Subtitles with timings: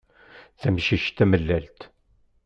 [0.61, 1.81] Tamcict tamellalt.